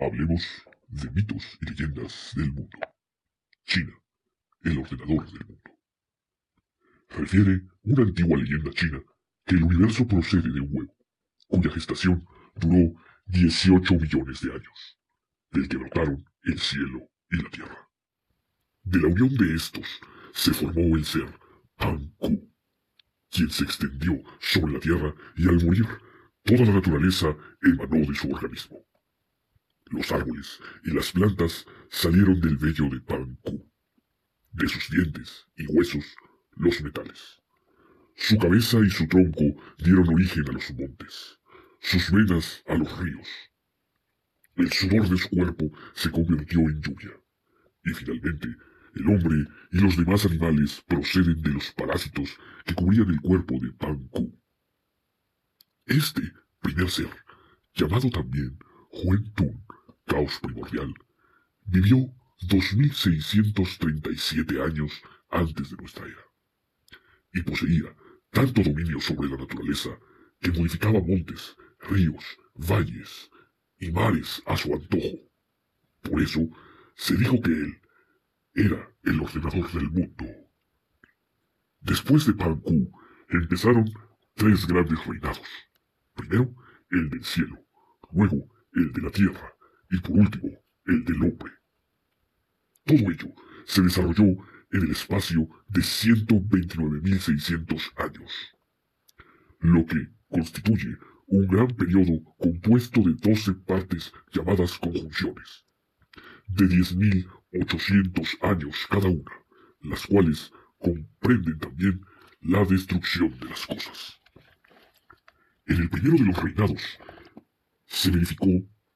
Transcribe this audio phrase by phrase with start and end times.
[0.00, 0.46] Hablemos
[0.86, 2.78] de mitos y leyendas del mundo.
[3.64, 3.92] China,
[4.62, 5.70] el ordenador del mundo.
[7.08, 9.02] Refiere una antigua leyenda china
[9.44, 10.94] que el universo procede de un huevo,
[11.48, 12.24] cuya gestación
[12.54, 12.94] duró
[13.26, 14.98] 18 millones de años,
[15.50, 17.90] del que brotaron el cielo y la tierra.
[18.82, 20.00] De la unión de estos
[20.32, 21.28] se formó el ser
[21.76, 22.52] Pan-Ku,
[23.30, 25.86] quien se extendió sobre la tierra y al morir
[26.44, 28.87] toda la naturaleza emanó de su organismo.
[29.90, 33.70] Los árboles y las plantas salieron del vello de Pan-Ku,
[34.52, 36.04] de sus dientes y huesos
[36.56, 37.40] los metales.
[38.14, 39.44] Su cabeza y su tronco
[39.78, 41.38] dieron origen a los montes,
[41.80, 43.28] sus venas a los ríos.
[44.56, 47.12] El sudor de su cuerpo se convirtió en lluvia,
[47.84, 48.48] y finalmente
[48.94, 53.72] el hombre y los demás animales proceden de los parásitos que cubrían el cuerpo de
[53.72, 54.38] Pan-Ku.
[55.86, 57.08] Este primer ser,
[57.74, 58.58] llamado también
[58.90, 59.64] Huentun,
[60.08, 60.92] caos primordial,
[61.66, 62.12] vivió
[62.42, 65.00] 2637 años
[65.30, 66.24] antes de nuestra era,
[67.34, 67.94] y poseía
[68.30, 69.90] tanto dominio sobre la naturaleza
[70.40, 73.30] que modificaba montes, ríos, valles
[73.78, 75.18] y mares a su antojo.
[76.02, 76.48] Por eso
[76.96, 77.80] se dijo que él
[78.54, 80.24] era el ordenador del mundo.
[81.80, 82.90] Después de Panku
[83.28, 83.84] empezaron
[84.34, 85.48] tres grandes reinados.
[86.14, 86.52] Primero
[86.90, 87.64] el del cielo,
[88.10, 89.57] luego el de la tierra
[89.90, 90.50] y por último
[90.86, 91.52] el del hombre.
[92.84, 93.34] Todo ello
[93.66, 98.32] se desarrolló en el espacio de 129.600 años,
[99.60, 105.66] lo que constituye un gran periodo compuesto de 12 partes llamadas conjunciones,
[106.48, 109.32] de 10.800 años cada una,
[109.82, 112.00] las cuales comprenden también
[112.40, 114.20] la destrucción de las cosas.
[115.66, 116.82] En el primero de los reinados
[117.84, 118.48] se verificó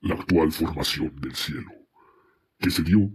[0.02, 1.70] la actual formación del cielo,
[2.58, 3.08] que se dio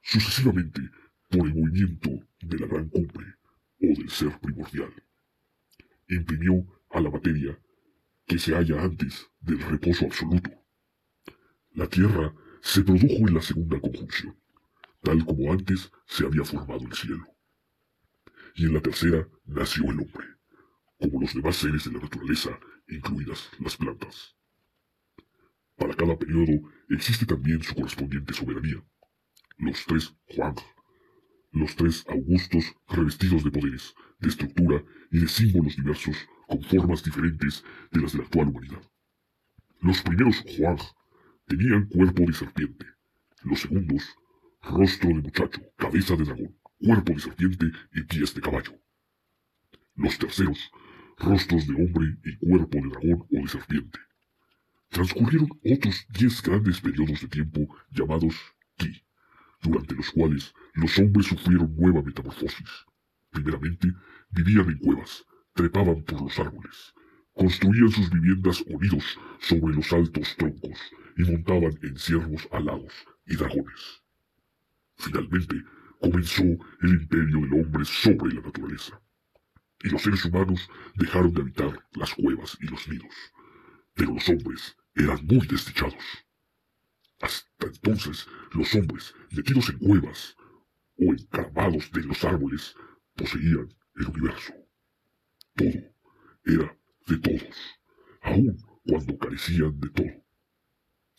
[0.00, 0.80] sucesivamente
[1.28, 3.26] por el movimiento de la gran cumbre
[3.80, 4.92] o del ser primordial.
[6.08, 7.58] Imprimió a la materia
[8.24, 10.50] que se halla antes del reposo absoluto.
[11.72, 14.38] La Tierra se produjo en la segunda conjunción,
[15.02, 17.26] tal como antes se había formado el cielo.
[18.54, 20.26] Y en la tercera nació el hombre,
[20.98, 24.37] como los demás seres de la naturaleza, incluidas las plantas.
[25.78, 26.52] Para cada periodo
[26.90, 28.82] existe también su correspondiente soberanía.
[29.58, 30.54] Los tres Juan,
[31.52, 36.16] los tres Augustos revestidos de poderes, de estructura y de símbolos diversos
[36.48, 38.82] con formas diferentes de las de la actual humanidad.
[39.80, 40.78] Los primeros Juan
[41.46, 42.86] tenían cuerpo de serpiente,
[43.44, 44.16] los segundos
[44.62, 48.72] rostro de muchacho, cabeza de dragón, cuerpo de serpiente y pies de caballo.
[49.94, 50.70] Los terceros,
[51.18, 54.07] rostros de hombre y cuerpo de dragón o de serpiente.
[54.90, 58.34] Transcurrieron otros diez grandes periodos de tiempo llamados
[58.76, 59.04] Ki,
[59.62, 62.86] durante los cuales los hombres sufrieron nueva metamorfosis.
[63.30, 63.92] Primeramente,
[64.30, 66.94] vivían en cuevas, trepaban por los árboles,
[67.34, 70.78] construían sus viviendas unidos sobre los altos troncos
[71.16, 72.92] y montaban en ciervos alados
[73.26, 74.02] y dragones.
[74.96, 75.62] Finalmente,
[76.00, 79.00] comenzó el imperio del hombre sobre la naturaleza,
[79.82, 83.14] y los seres humanos dejaron de habitar las cuevas y los nidos,
[83.94, 86.04] pero los hombres eran muy desdichados.
[87.20, 90.36] Hasta entonces, los hombres, metidos en cuevas
[90.96, 92.74] o encaramados de los árboles,
[93.14, 94.52] poseían el universo.
[95.54, 95.94] Todo
[96.44, 96.76] era
[97.06, 97.56] de todos,
[98.22, 100.24] aun cuando carecían de todo.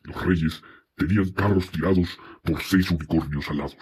[0.04, 0.62] Los reyes
[0.96, 3.78] tenían carros tirados por seis unicornios alados.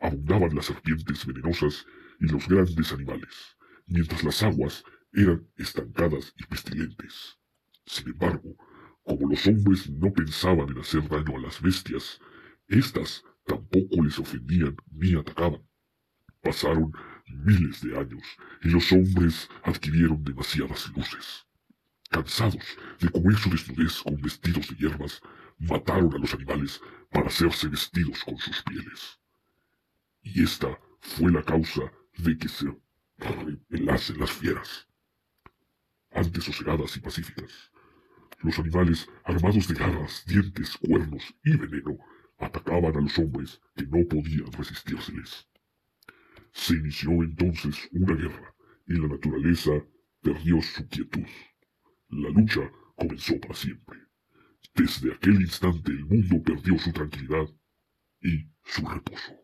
[0.00, 1.86] Abundaban las serpientes venenosas
[2.20, 3.56] y los grandes animales,
[3.86, 7.38] mientras las aguas eran estancadas y pestilentes.
[7.86, 8.56] Sin embargo,
[9.04, 12.20] como los hombres no pensaban en hacer daño a las bestias,
[12.68, 15.62] éstas tampoco les ofendían ni atacaban.
[16.42, 16.92] Pasaron
[17.26, 18.22] miles de años
[18.62, 21.46] y los hombres adquirieron demasiadas luces.
[22.10, 22.64] Cansados
[23.00, 25.20] de cubrir su desnudez con vestidos de hierbas,
[25.58, 26.80] mataron a los animales
[27.10, 29.18] para hacerse vestidos con sus pieles.
[30.22, 31.82] Y esta fue la causa
[32.18, 32.66] de que se
[33.18, 34.88] repelasen las fieras.
[36.10, 37.70] Antes sosegadas y pacíficas,
[38.44, 41.96] los animales, armados de garras, dientes, cuernos y veneno,
[42.38, 45.48] atacaban a los hombres que no podían resistírseles.
[46.52, 48.54] Se inició entonces una guerra
[48.86, 49.72] y la naturaleza
[50.20, 51.26] perdió su quietud.
[52.10, 53.98] La lucha comenzó para siempre.
[54.74, 57.48] Desde aquel instante el mundo perdió su tranquilidad
[58.20, 59.43] y su reposo.